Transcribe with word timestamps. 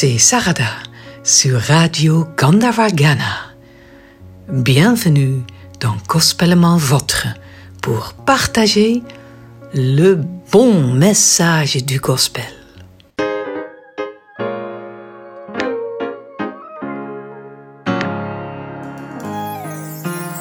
c'est 0.00 0.18
Sarada 0.18 0.62
sur 1.24 1.60
Radio 1.60 2.24
Gandavagana. 2.36 3.50
Bienvenue 4.48 5.42
dans 5.80 5.96
Gospellement 6.06 6.76
Votre 6.76 7.26
pour 7.82 8.12
partager 8.24 9.02
le 9.74 10.20
bon 10.52 10.94
message 10.94 11.84
du 11.84 11.98
gospel. 11.98 12.44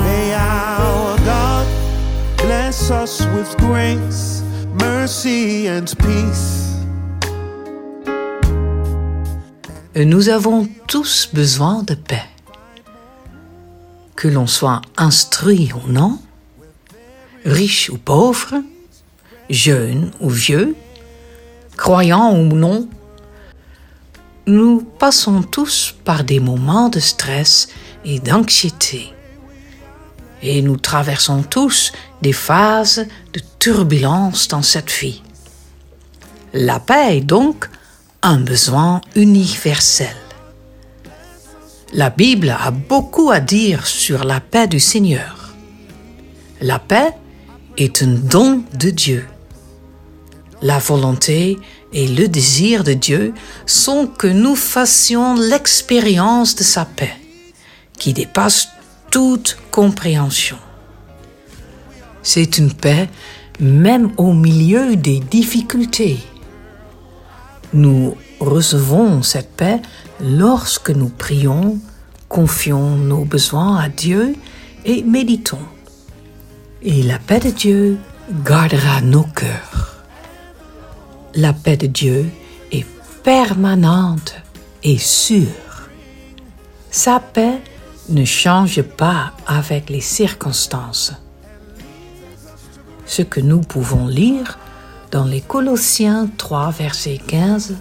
May 0.00 0.34
our 0.34 1.18
God 1.26 1.66
bless 2.38 2.90
us 2.90 3.26
with 3.36 3.54
grace, 3.58 4.42
mercy, 4.80 5.68
and 5.68 5.94
peace. 5.98 6.81
Nous 9.94 10.30
avons 10.30 10.70
tous 10.88 11.28
besoin 11.34 11.82
de 11.82 11.94
paix. 11.94 12.24
Que 14.16 14.26
l'on 14.26 14.46
soit 14.46 14.80
instruit 14.96 15.70
ou 15.74 15.92
non, 15.92 16.18
riche 17.44 17.90
ou 17.90 17.98
pauvre, 17.98 18.54
jeune 19.50 20.10
ou 20.20 20.30
vieux, 20.30 20.74
croyant 21.76 22.34
ou 22.34 22.54
non, 22.54 22.88
nous 24.46 24.80
passons 24.80 25.42
tous 25.42 25.94
par 26.04 26.24
des 26.24 26.40
moments 26.40 26.88
de 26.88 26.98
stress 26.98 27.68
et 28.06 28.18
d'anxiété. 28.18 29.12
Et 30.42 30.62
nous 30.62 30.78
traversons 30.78 31.42
tous 31.42 31.92
des 32.22 32.32
phases 32.32 33.06
de 33.34 33.40
turbulence 33.58 34.48
dans 34.48 34.62
cette 34.62 34.90
vie. 34.90 35.22
La 36.54 36.80
paix 36.80 37.18
est 37.18 37.20
donc 37.20 37.68
un 38.22 38.38
besoin 38.38 39.00
universel. 39.16 40.14
La 41.92 42.08
Bible 42.08 42.50
a 42.50 42.70
beaucoup 42.70 43.30
à 43.30 43.40
dire 43.40 43.86
sur 43.86 44.24
la 44.24 44.40
paix 44.40 44.68
du 44.68 44.80
Seigneur. 44.80 45.54
La 46.60 46.78
paix 46.78 47.10
est 47.76 48.02
un 48.02 48.14
don 48.14 48.62
de 48.78 48.90
Dieu. 48.90 49.26
La 50.62 50.78
volonté 50.78 51.58
et 51.92 52.06
le 52.06 52.28
désir 52.28 52.84
de 52.84 52.92
Dieu 52.92 53.34
sont 53.66 54.06
que 54.06 54.28
nous 54.28 54.54
fassions 54.54 55.34
l'expérience 55.34 56.54
de 56.54 56.62
sa 56.62 56.84
paix, 56.84 57.14
qui 57.98 58.12
dépasse 58.12 58.68
toute 59.10 59.58
compréhension. 59.72 60.58
C'est 62.22 62.56
une 62.58 62.72
paix 62.72 63.10
même 63.58 64.12
au 64.16 64.32
milieu 64.32 64.94
des 64.96 65.18
difficultés. 65.18 66.18
Nous 67.72 68.16
recevons 68.38 69.22
cette 69.22 69.50
paix 69.56 69.80
lorsque 70.20 70.90
nous 70.90 71.08
prions, 71.08 71.78
confions 72.28 72.96
nos 72.96 73.24
besoins 73.24 73.78
à 73.78 73.88
Dieu 73.88 74.34
et 74.84 75.02
méditons. 75.02 75.66
Et 76.82 77.02
la 77.02 77.18
paix 77.18 77.40
de 77.40 77.50
Dieu 77.50 77.98
gardera 78.44 79.00
nos 79.00 79.24
cœurs. 79.24 80.04
La 81.34 81.52
paix 81.52 81.76
de 81.76 81.86
Dieu 81.86 82.30
est 82.72 82.86
permanente 83.22 84.34
et 84.82 84.98
sûre. 84.98 85.46
Sa 86.90 87.20
paix 87.20 87.58
ne 88.10 88.24
change 88.24 88.82
pas 88.82 89.32
avec 89.46 89.88
les 89.88 90.00
circonstances. 90.00 91.14
Ce 93.06 93.22
que 93.22 93.40
nous 93.40 93.60
pouvons 93.60 94.06
lire 94.06 94.58
dans 95.12 95.24
les 95.26 95.42
Colossiens 95.42 96.28
3, 96.38 96.70
verset 96.70 97.20
15, 97.26 97.76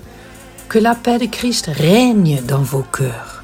que 0.68 0.78
la 0.78 0.96
paix 0.96 1.18
de 1.18 1.26
Christ 1.26 1.72
règne 1.74 2.42
dans 2.46 2.62
vos 2.62 2.84
cœurs, 2.84 3.44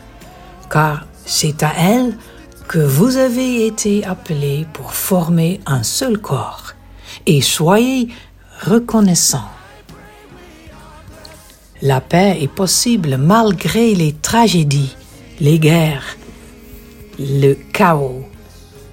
car 0.70 1.08
c'est 1.26 1.64
à 1.64 1.72
elle 1.78 2.18
que 2.68 2.80
vous 2.80 3.16
avez 3.16 3.66
été 3.66 4.06
appelés 4.06 4.68
pour 4.74 4.94
former 4.94 5.62
un 5.66 5.84
seul 5.84 6.18
corps, 6.18 6.74
et 7.26 7.40
soyez 7.40 8.10
reconnaissants. 8.62 9.50
La 11.82 12.02
paix 12.02 12.38
est 12.42 12.52
possible 12.54 13.16
malgré 13.18 13.96
les 13.96 14.12
tragédies, 14.12 14.98
les 15.40 15.60
guerres, 15.60 16.18
le 17.20 17.54
chaos, 17.54 18.26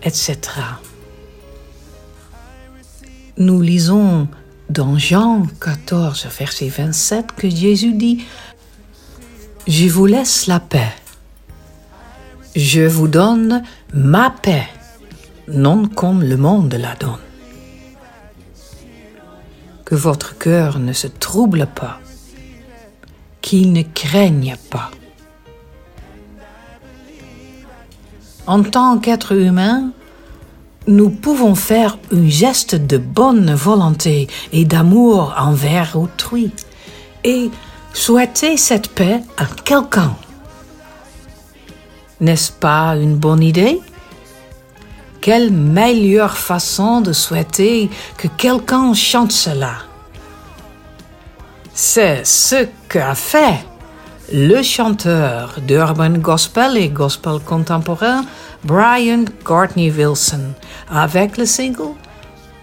etc. 0.05 0.39
Nous 3.37 3.61
lisons 3.61 4.29
dans 4.69 4.99
Jean 4.99 5.47
14, 5.61 6.27
verset 6.39 6.69
27 6.69 7.33
que 7.33 7.49
Jésus 7.49 7.93
dit, 7.93 8.25
Je 9.67 9.89
vous 9.89 10.07
laisse 10.07 10.47
la 10.47 10.61
paix. 10.61 10.93
Je 12.57 12.83
vous 12.83 13.09
donne 13.09 13.63
ma 13.93 14.31
paix, 14.31 14.69
non 15.49 15.89
comme 15.89 16.23
le 16.23 16.37
monde 16.37 16.75
la 16.75 16.95
donne. 16.95 17.19
Que 19.85 19.95
votre 19.95 20.39
cœur 20.39 20.79
ne 20.79 20.93
se 20.93 21.09
trouble 21.09 21.67
pas, 21.67 22.01
qu'il 23.43 23.73
ne 23.73 23.83
craigne 23.83 24.57
pas. 24.71 24.91
En 28.47 28.63
tant 28.63 28.99
qu'être 28.99 29.33
humain, 29.33 29.91
nous 30.87 31.11
pouvons 31.11 31.55
faire 31.55 31.99
un 32.12 32.28
geste 32.28 32.75
de 32.75 32.99
bonne 32.99 33.55
volonté 33.55 34.28
et 34.53 34.65
d'amour 34.65 35.34
envers 35.39 35.97
autrui 35.97 36.53
et 37.22 37.50
souhaiter 37.93 38.56
cette 38.56 38.89
paix 38.89 39.23
à 39.37 39.47
quelqu'un. 39.65 40.15
N'est-ce 42.21 42.53
pas 42.53 42.97
une 42.97 43.17
bonne 43.17 43.43
idée? 43.43 43.81
Quelle 45.21 45.50
meilleure 45.50 46.37
façon 46.37 47.00
de 47.00 47.12
souhaiter 47.12 47.89
que 48.19 48.28
quelqu'un 48.28 48.93
chante 48.93 49.33
cela? 49.33 49.77
C'est 51.73 52.25
ce 52.25 52.67
qu'a 52.89 53.15
fait 53.15 53.65
le 54.33 54.62
chanteur 54.62 55.57
d'urban 55.67 56.11
gospel 56.19 56.77
et 56.77 56.89
gospel 56.89 57.41
contemporain 57.45 58.25
Brian 58.65 59.25
Courtney 59.45 59.91
Wilson 59.91 60.53
avec 60.91 61.37
le 61.37 61.47
single 61.47 61.95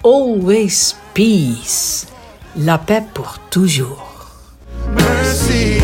Always 0.03 0.95
Peace, 1.13 2.07
la 2.55 2.77
paix 2.77 3.03
pour 3.13 3.37
toujours. 3.49 4.07
Mercy 4.95 5.80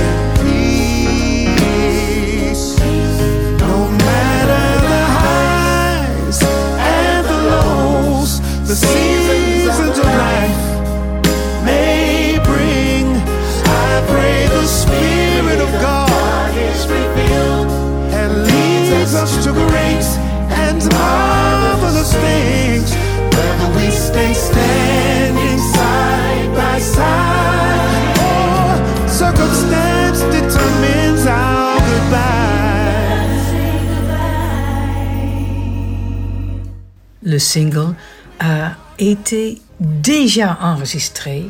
Le 37.24 37.40
single 37.40 37.94
a 38.40 38.72
été 38.98 39.62
déjà 39.80 40.58
enregistré 40.62 41.46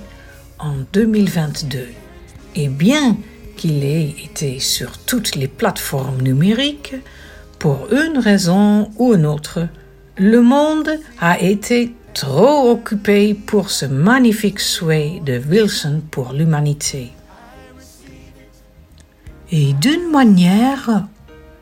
en 0.58 0.74
2022 0.92 1.88
et 2.56 2.68
bien 2.68 3.16
qu'il 3.56 3.84
ait 3.84 4.16
été 4.24 4.60
sur 4.60 4.98
toutes 4.98 5.36
les 5.36 5.48
plateformes 5.48 6.22
numériques, 6.22 6.96
pour 7.60 7.88
une 7.92 8.18
raison 8.18 8.90
ou 8.98 9.14
une 9.14 9.26
autre, 9.26 9.68
le 10.18 10.42
monde 10.42 10.90
a 11.20 11.40
été 11.40 11.94
trop 12.14 12.72
occupé 12.72 13.36
pour 13.36 13.70
ce 13.70 13.86
magnifique 13.86 14.60
souhait 14.60 15.22
de 15.24 15.40
Wilson 15.50 16.02
pour 16.10 16.34
l'humanité. 16.34 17.12
Et 19.52 19.74
d'une 19.74 20.12
manière 20.12 21.06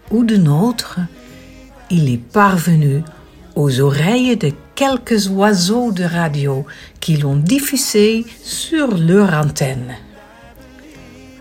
ou 0.09 0.23
d'une 0.23 0.47
autre, 0.47 0.99
il 1.91 2.11
est 2.11 2.17
parvenu 2.31 3.03
aux 3.55 3.79
oreilles 3.79 4.35
de 4.37 4.51
quelques 4.73 5.29
oiseaux 5.29 5.91
de 5.91 6.03
radio 6.03 6.65
qui 6.99 7.17
l'ont 7.17 7.35
diffusé 7.35 8.25
sur 8.43 8.97
leur 8.97 9.33
antenne. 9.33 9.95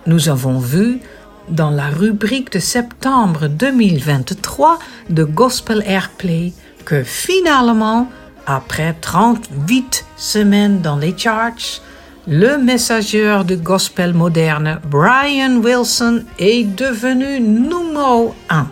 Nous 0.06 0.28
avons 0.28 0.58
vu 0.58 1.00
dans 1.48 1.70
la 1.70 1.88
rubrique 1.88 2.52
de 2.52 2.58
septembre 2.58 3.48
2023 3.48 4.78
de 5.08 5.24
Gospel 5.24 5.82
Airplay 5.86 6.52
que 6.84 7.02
finalement, 7.02 8.08
après 8.46 8.94
38 9.00 10.04
semaines 10.16 10.82
dans 10.82 10.96
les 10.96 11.16
charts, 11.16 11.80
le 12.26 12.56
messager 12.56 13.42
du 13.46 13.56
gospel 13.56 14.14
moderne 14.14 14.80
Brian 14.88 15.56
Wilson 15.62 16.24
est 16.38 16.64
devenu 16.64 17.40
numéro 17.40 18.34
un 18.48 18.68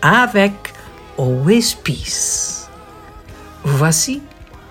avec 0.00 0.52
Always 1.18 1.76
Peace. 1.82 2.68
Voici 3.62 4.22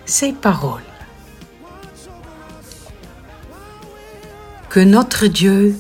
ses 0.06 0.34
paroles. 0.34 0.82
Que 4.70 4.80
notre 4.80 5.28
Dieu 5.28 5.76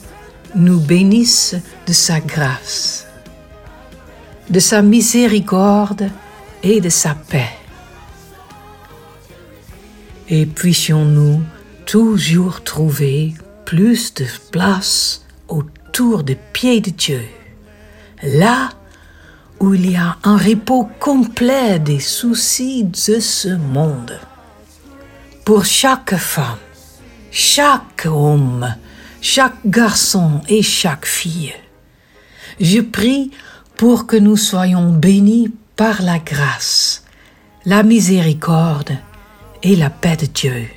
nous 0.55 0.79
bénisse 0.79 1.55
de 1.87 1.93
sa 1.93 2.19
grâce, 2.19 3.07
de 4.51 4.59
sa 4.59 4.83
miséricorde 4.83 6.09
et 6.61 6.79
de 6.79 6.89
sa 6.89 7.15
paix. 7.15 7.57
Et 10.29 10.45
puissions-nous 10.45 11.41
toujours 11.85 12.63
trouver 12.63 13.33
plus 13.65 14.13
de 14.13 14.25
place 14.51 15.25
autour 15.47 16.23
des 16.23 16.35
pieds 16.35 16.81
de 16.81 16.89
Dieu, 16.89 17.21
là 18.21 18.69
où 19.59 19.73
il 19.73 19.91
y 19.91 19.95
a 19.95 20.17
un 20.23 20.37
repos 20.37 20.89
complet 20.99 21.79
des 21.79 21.99
soucis 21.99 22.83
de 22.83 23.19
ce 23.19 23.49
monde. 23.49 24.19
Pour 25.45 25.65
chaque 25.65 26.15
femme, 26.15 26.57
chaque 27.31 28.05
homme, 28.05 28.75
chaque 29.21 29.65
garçon 29.65 30.41
et 30.47 30.61
chaque 30.61 31.05
fille, 31.05 31.53
je 32.59 32.81
prie 32.81 33.31
pour 33.77 34.05
que 34.05 34.17
nous 34.17 34.37
soyons 34.37 34.91
bénis 34.91 35.51
par 35.75 36.01
la 36.01 36.19
grâce, 36.19 37.03
la 37.65 37.83
miséricorde 37.83 38.97
et 39.63 39.75
la 39.75 39.89
paix 39.89 40.17
de 40.17 40.25
Dieu. 40.25 40.67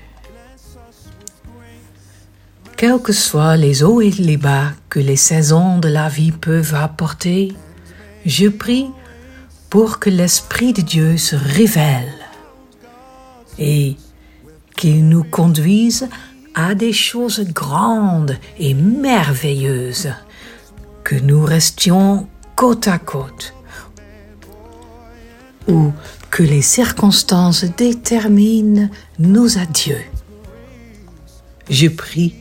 Quels 2.77 3.01
que 3.01 3.15
soient 3.15 3.57
les 3.57 3.83
hauts 3.83 4.03
et 4.03 4.11
les 4.11 4.37
bas 4.37 4.73
que 4.91 5.01
les 5.01 5.17
saisons 5.17 5.79
de 5.79 5.89
la 5.89 6.11
vie 6.11 6.31
peuvent 6.31 6.75
apporter, 6.75 7.55
je 8.27 8.49
prie 8.49 8.91
pour 9.71 9.99
que 9.99 10.11
l'Esprit 10.11 10.75
de 10.75 10.83
Dieu 10.83 11.17
se 11.17 11.37
révèle 11.37 12.13
et 13.59 13.97
qu'il 14.77 15.09
nous 15.09 15.25
conduise 15.25 16.07
à 16.55 16.75
des 16.75 16.93
choses 16.93 17.41
grandes 17.41 18.37
et 18.59 18.75
merveilleuses, 18.75 20.13
que 21.03 21.15
nous 21.15 21.47
restions 21.47 22.29
côte 22.57 22.89
à 22.89 22.99
côte, 22.99 23.55
ou 25.67 25.93
que 26.31 26.43
les 26.43 26.61
circonstances 26.61 27.65
déterminent 27.65 28.91
nos 29.19 29.57
adieux. 29.57 30.05
Je 31.71 31.89
prie 31.89 32.35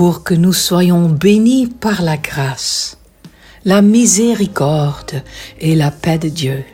pour 0.00 0.24
que 0.24 0.32
nous 0.32 0.54
soyons 0.54 1.10
bénis 1.10 1.66
par 1.66 2.00
la 2.00 2.16
grâce, 2.16 2.96
la 3.66 3.82
miséricorde 3.82 5.22
et 5.58 5.76
la 5.76 5.90
paix 5.90 6.16
de 6.16 6.30
Dieu. 6.30 6.64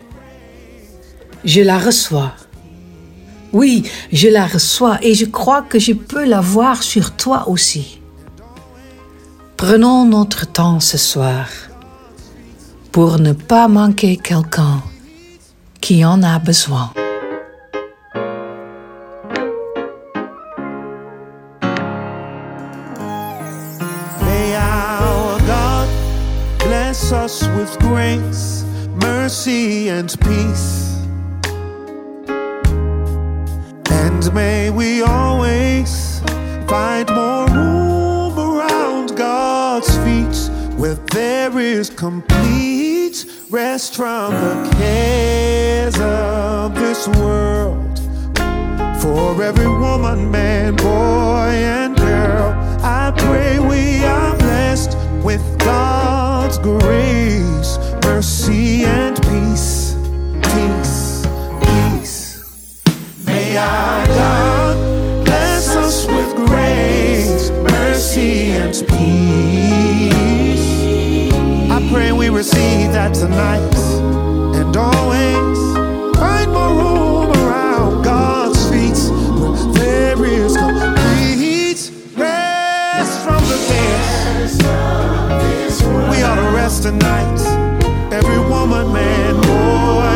Je 1.44 1.61
la 1.61 1.76
reçois. 1.76 2.34
Oui, 3.52 3.82
je 4.12 4.28
la 4.28 4.46
reçois 4.46 5.00
et 5.02 5.14
je 5.14 5.25
crois 5.25 5.62
que 5.62 5.81
je 5.81 5.93
peux 5.93 6.25
la 6.25 6.40
voir 6.40 6.84
sur 6.84 7.17
toi 7.17 7.49
aussi. 7.49 8.00
Prenons 9.56 10.05
notre 10.05 10.46
temps 10.46 10.78
ce 10.78 10.96
soir 10.96 11.49
pour 12.93 13.19
ne 13.19 13.32
pas 13.32 13.67
manquer 13.67 14.19
quelqu'un 14.19 14.84
qui 15.81 16.05
en 16.05 16.23
a 16.23 16.38
besoin. 16.38 16.93
Bless 27.08 27.43
us 27.43 27.49
with 27.56 27.79
grace, 27.79 28.64
mercy, 28.97 29.88
and 29.88 30.08
peace. 30.23 30.99
And 33.91 34.35
may 34.35 34.70
we 34.70 35.03
always 35.03 36.20
find 36.67 37.08
more 37.11 37.47
room 37.47 38.37
around 38.37 39.17
God's 39.17 39.88
feet 39.99 40.50
where 40.76 40.97
there 41.12 41.56
is 41.61 41.91
complete 41.91 43.25
rest 43.50 43.94
from 43.94 44.32
the 44.32 44.75
cares 44.76 45.97
of 46.00 46.75
this 46.75 47.06
world. 47.06 48.00
For 49.00 49.41
every 49.41 49.69
woman, 49.69 50.29
man, 50.32 50.75
boy, 50.75 51.52
and 51.55 51.97
girl, 51.97 52.52
I 52.82 53.12
pray 53.17 53.61
we 53.61 54.05
are 54.05 54.37
blessed 54.38 54.97
with 55.23 55.56
God's 56.56 56.82
grace, 56.85 57.79
mercy, 58.05 58.85
and 58.85 59.17
peace. 59.23 59.97
Peace, 60.43 61.26
peace. 61.61 62.82
May 63.26 63.56
our 63.56 64.06
God 64.06 65.25
bless 65.25 65.69
us 65.76 66.06
with 66.06 66.35
grace, 66.47 67.50
mercy, 67.50 68.50
and 68.53 68.73
peace. 68.88 70.12
I 71.70 71.88
pray 71.93 72.12
we 72.12 72.29
receive 72.31 72.93
that 72.93 73.14
tonight 73.14 73.75
Tonight, 86.66 86.98
nights, 86.98 87.44
every 88.12 88.40
woman, 88.50 88.92
man, 88.92 89.36
boy. 89.36 90.15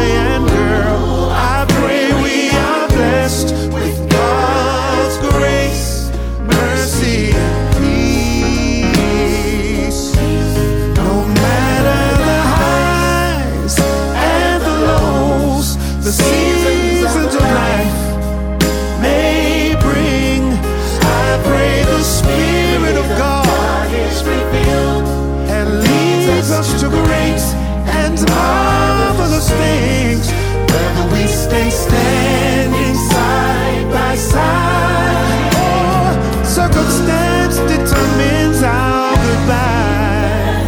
Circumstance 36.60 37.56
determines 37.72 38.62
our 38.62 39.16
goodbye. 39.16 40.60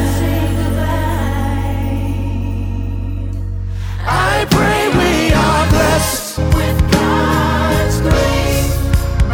I 4.01 4.47
pray 4.57 4.83
we 5.01 5.13
are 5.45 5.65
blessed 5.69 6.39
with 6.57 6.79
God's 6.93 7.97
grace, 8.01 8.71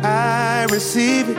I 0.03 0.65
receive 0.71 1.29
it, 1.29 1.37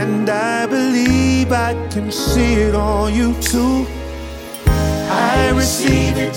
and 0.00 0.28
I 0.28 0.66
believe 0.66 1.52
I 1.52 1.74
can 1.90 2.10
see 2.10 2.54
it 2.54 2.74
on 2.74 3.14
you 3.14 3.34
too. 3.40 3.86
I 5.54 5.56
receive 5.56 6.16
it, 6.18 6.36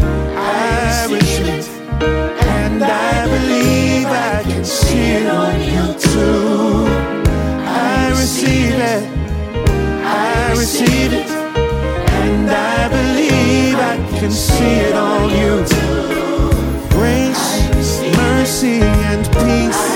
I 0.00 1.08
receive 1.10 1.46
it, 1.46 1.68
and 2.00 2.80
I 2.80 3.26
believe 3.26 4.06
I 4.06 4.44
can 4.44 4.64
see 4.64 5.10
it 5.18 5.26
on 5.26 5.60
you 5.60 5.98
too. 5.98 6.86
I 7.66 8.10
receive 8.10 8.74
it, 8.74 9.02
I 10.04 10.52
receive 10.52 11.12
it, 11.12 11.28
and 11.28 12.48
I 12.48 12.88
believe 12.88 13.74
I 13.74 13.96
can 14.20 14.30
see 14.30 14.76
it 14.86 14.94
on 14.94 15.28
you 15.28 15.66
too. 15.66 16.88
Grace, 16.90 18.16
mercy, 18.16 18.80
and 18.80 19.26
peace. 19.34 19.95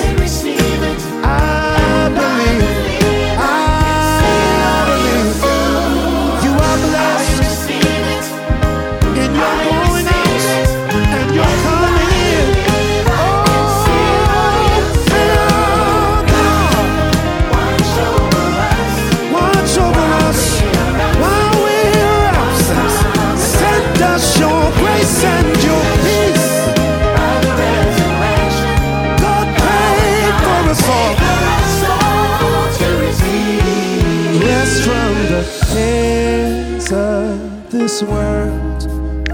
this 37.90 38.02
world 38.04 38.82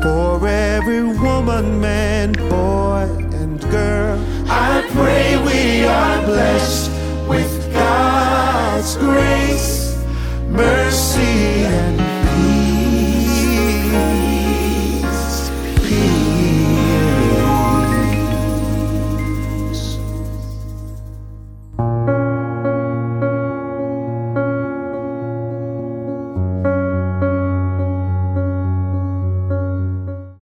for 0.03 0.49
every 0.49 1.05
woman, 1.05 1.79
man, 1.79 2.33
boy, 2.49 3.07
and 3.41 3.61
girl. 3.71 4.19
I 4.49 4.83
pray 4.93 5.37
we 5.37 5.85
are 5.85 6.23
blessed 6.25 6.91
with 7.29 7.71
God's 7.75 8.97
grace. 8.97 9.46